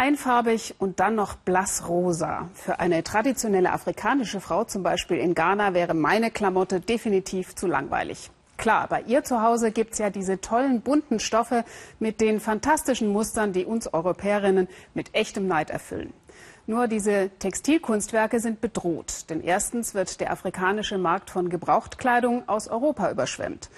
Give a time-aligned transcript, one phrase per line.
[0.00, 2.48] Einfarbig und dann noch blassrosa.
[2.54, 8.30] Für eine traditionelle afrikanische Frau, zum Beispiel in Ghana, wäre meine Klamotte definitiv zu langweilig.
[8.56, 11.66] Klar, bei ihr zu Hause gibt es ja diese tollen bunten Stoffe
[11.98, 16.14] mit den fantastischen Mustern, die uns Europäerinnen mit echtem Neid erfüllen.
[16.66, 23.10] Nur diese Textilkunstwerke sind bedroht, denn erstens wird der afrikanische Markt von Gebrauchtkleidung aus Europa
[23.10, 23.68] überschwemmt.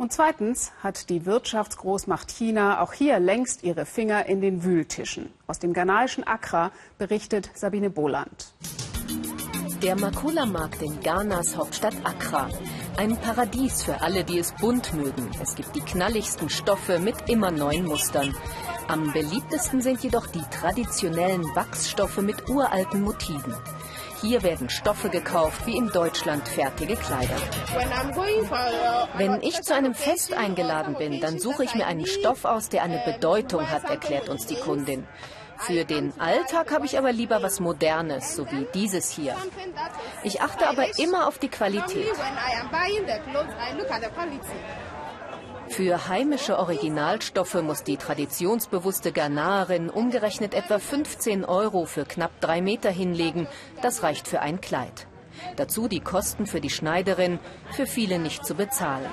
[0.00, 5.30] Und zweitens hat die Wirtschaftsgroßmacht China auch hier längst ihre Finger in den Wühltischen.
[5.46, 8.54] Aus dem ghanaischen Accra berichtet Sabine Boland.
[9.82, 12.48] Der Makula-Markt in Ghanas Hauptstadt Accra.
[12.96, 15.30] Ein Paradies für alle, die es bunt mögen.
[15.42, 18.34] Es gibt die knalligsten Stoffe mit immer neuen Mustern.
[18.88, 23.54] Am beliebtesten sind jedoch die traditionellen Wachsstoffe mit uralten Motiven.
[24.20, 27.36] Hier werden Stoffe gekauft wie in Deutschland fertige Kleider.
[29.14, 32.82] Wenn ich zu einem Fest eingeladen bin, dann suche ich mir einen Stoff aus, der
[32.82, 35.06] eine Bedeutung hat, erklärt uns die Kundin.
[35.60, 39.36] Für den Alltag habe ich aber lieber was Modernes, so wie dieses hier.
[40.22, 42.12] Ich achte aber immer auf die Qualität.
[45.70, 52.90] Für heimische Originalstoffe muss die traditionsbewusste Ghanaerin umgerechnet etwa 15 Euro für knapp drei Meter
[52.90, 53.46] hinlegen.
[53.80, 55.06] Das reicht für ein Kleid.
[55.54, 57.38] Dazu die Kosten für die Schneiderin,
[57.70, 59.06] für viele nicht zu bezahlen.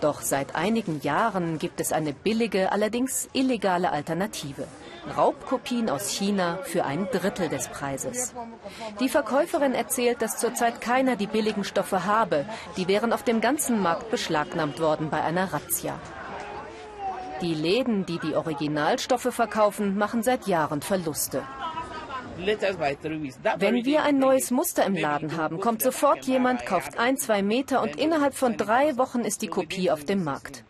[0.00, 4.66] Doch seit einigen Jahren gibt es eine billige, allerdings illegale Alternative.
[5.16, 8.34] Raubkopien aus China für ein Drittel des Preises.
[9.00, 12.44] Die Verkäuferin erzählt, dass zurzeit keiner die billigen Stoffe habe.
[12.76, 15.98] Die wären auf dem ganzen Markt beschlagnahmt worden bei einer Razzia.
[17.40, 21.42] Die Läden, die die Originalstoffe verkaufen, machen seit Jahren Verluste.
[22.38, 27.82] Wenn wir ein neues Muster im Laden haben, kommt sofort jemand, kauft ein, zwei Meter
[27.82, 30.64] und innerhalb von drei Wochen ist die Kopie auf dem Markt.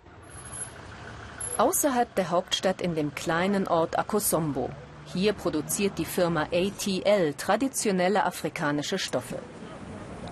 [1.59, 4.71] Außerhalb der Hauptstadt in dem kleinen Ort Akosombo.
[5.07, 9.39] Hier produziert die Firma ATL traditionelle afrikanische Stoffe.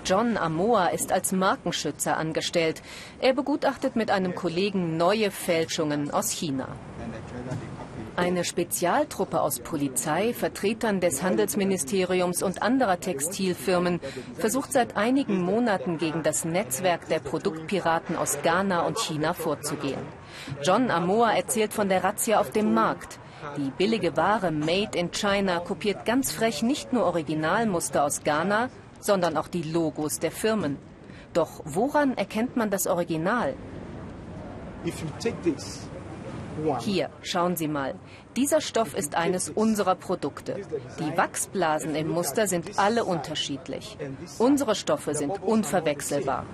[0.05, 2.83] John Amoa ist als Markenschützer angestellt.
[3.20, 6.68] Er begutachtet mit einem Kollegen neue Fälschungen aus China.
[8.17, 14.01] Eine Spezialtruppe aus Polizei, Vertretern des Handelsministeriums und anderer Textilfirmen
[14.39, 20.01] versucht seit einigen Monaten gegen das Netzwerk der Produktpiraten aus Ghana und China vorzugehen.
[20.63, 23.19] John Amoa erzählt von der Razzia auf dem Markt.
[23.57, 28.70] Die billige Ware Made in China kopiert ganz frech nicht nur Originalmuster aus Ghana,
[29.01, 30.79] sondern auch die Logos der Firmen.
[31.33, 33.55] Doch woran erkennt man das Original?
[36.81, 37.95] Hier, schauen Sie mal.
[38.37, 40.57] Dieser Stoff ist eines unserer Produkte.
[40.98, 43.97] Die Wachsblasen im Muster sind alle unterschiedlich.
[44.39, 46.45] Unsere Stoffe sind unverwechselbar.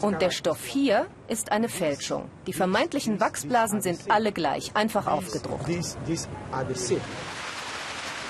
[0.00, 2.30] Und der Stoff hier ist eine Fälschung.
[2.46, 5.68] Die vermeintlichen Wachsblasen sind alle gleich, einfach aufgedruckt.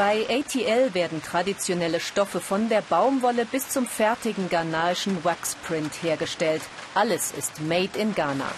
[0.00, 6.62] Bei ATL werden traditionelle Stoffe von der Baumwolle bis zum fertigen ghanaischen Waxprint hergestellt.
[6.94, 8.50] Alles ist made in Ghana.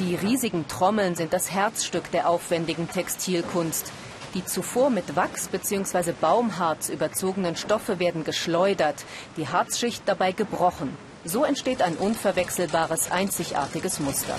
[0.00, 3.90] Die riesigen Trommeln sind das Herzstück der aufwendigen Textilkunst.
[4.34, 6.12] Die zuvor mit Wachs bzw.
[6.12, 9.02] Baumharz überzogenen Stoffe werden geschleudert,
[9.38, 10.94] die Harzschicht dabei gebrochen.
[11.24, 14.36] So entsteht ein unverwechselbares, einzigartiges Muster.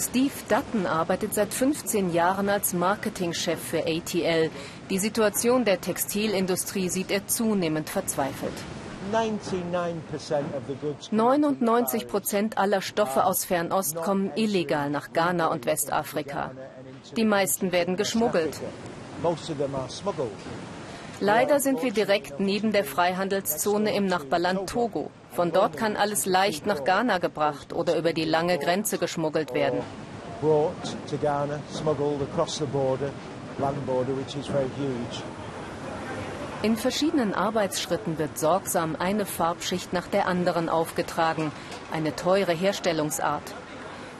[0.00, 4.50] Steve Dutton arbeitet seit 15 Jahren als Marketingchef für ATL.
[4.88, 8.54] Die Situation der Textilindustrie sieht er zunehmend verzweifelt.
[11.10, 16.52] 99 Prozent aller Stoffe aus Fernost kommen illegal nach Ghana und Westafrika.
[17.16, 18.58] Die meisten werden geschmuggelt.
[21.20, 25.10] Leider sind wir direkt neben der Freihandelszone im Nachbarland Togo.
[25.32, 29.80] Von dort kann alles leicht nach Ghana gebracht oder über die lange Grenze geschmuggelt werden.
[36.62, 41.52] In verschiedenen Arbeitsschritten wird sorgsam eine Farbschicht nach der anderen aufgetragen.
[41.92, 43.54] Eine teure Herstellungsart.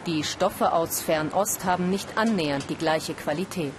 [0.07, 3.75] Die Stoffe aus Fernost haben nicht annähernd die gleiche Qualität.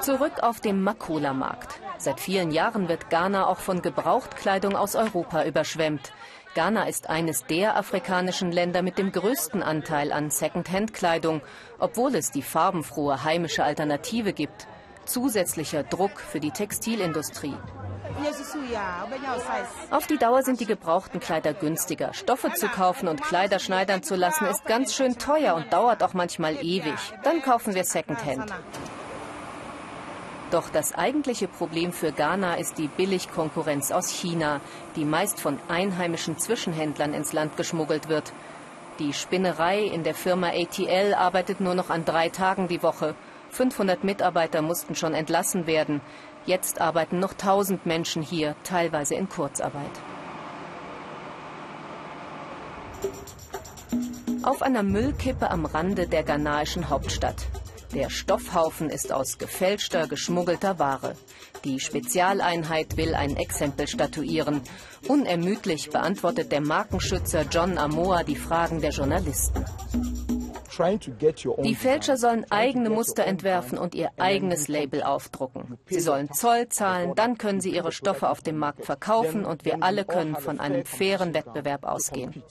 [0.00, 1.78] Zurück auf dem Makula-Markt.
[2.02, 6.12] Seit vielen Jahren wird Ghana auch von Gebrauchtkleidung aus Europa überschwemmt.
[6.56, 11.42] Ghana ist eines der afrikanischen Länder mit dem größten Anteil an Second-Hand-Kleidung,
[11.78, 14.66] obwohl es die farbenfrohe heimische Alternative gibt.
[15.04, 17.54] Zusätzlicher Druck für die Textilindustrie.
[19.90, 22.14] Auf die Dauer sind die gebrauchten Kleider günstiger.
[22.14, 26.14] Stoffe zu kaufen und Kleider schneidern zu lassen ist ganz schön teuer und dauert auch
[26.14, 26.98] manchmal ewig.
[27.22, 28.52] Dann kaufen wir Secondhand.
[30.52, 34.60] Doch das eigentliche Problem für Ghana ist die Billigkonkurrenz aus China,
[34.96, 38.34] die meist von einheimischen Zwischenhändlern ins Land geschmuggelt wird.
[38.98, 43.14] Die Spinnerei in der Firma ATL arbeitet nur noch an drei Tagen die Woche.
[43.48, 46.02] 500 Mitarbeiter mussten schon entlassen werden.
[46.44, 49.90] Jetzt arbeiten noch 1000 Menschen hier, teilweise in Kurzarbeit.
[54.42, 57.46] Auf einer Müllkippe am Rande der ghanaischen Hauptstadt.
[57.94, 61.14] Der Stoffhaufen ist aus gefälschter, geschmuggelter Ware.
[61.64, 64.62] Die Spezialeinheit will ein Exempel statuieren.
[65.08, 69.64] Unermüdlich beantwortet der Markenschützer John Amoa die Fragen der Journalisten.
[71.64, 75.78] Die Fälscher sollen eigene Muster entwerfen und ihr eigenes Label aufdrucken.
[75.86, 79.82] Sie sollen Zoll zahlen, dann können sie ihre Stoffe auf dem Markt verkaufen und wir
[79.82, 82.42] alle können von einem fairen Wettbewerb ausgehen.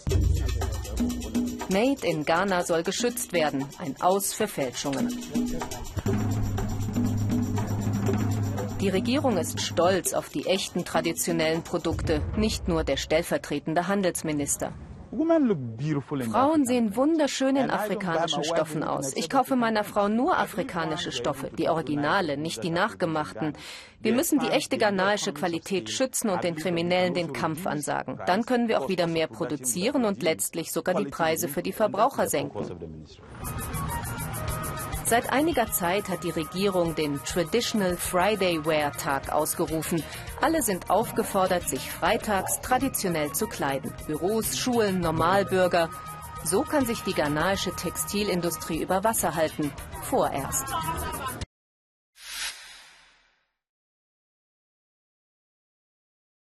[1.71, 5.07] Made in Ghana soll geschützt werden, ein Aus für Fälschungen.
[8.81, 14.73] Die Regierung ist stolz auf die echten traditionellen Produkte, nicht nur der stellvertretende Handelsminister.
[15.12, 19.13] Frauen sehen wunderschön in afrikanischen Stoffen aus.
[19.16, 23.54] Ich kaufe meiner Frau nur afrikanische Stoffe, die Originale, nicht die nachgemachten.
[24.00, 28.19] Wir müssen die echte ghanaische Qualität schützen und den Kriminellen den Kampf ansagen.
[28.25, 32.28] Dann können wir auch wieder mehr produzieren und letztlich sogar die Preise für die Verbraucher
[32.28, 32.66] senken.
[35.12, 40.02] Seit einiger Zeit hat die Regierung den Traditional Friday Wear Tag ausgerufen.
[40.40, 43.92] Alle sind aufgefordert, sich freitags traditionell zu kleiden.
[44.08, 45.90] Büros, Schulen, Normalbürger.
[46.46, 49.74] So kann sich die ghanaische Textilindustrie über Wasser halten.
[50.04, 50.63] Vorerst.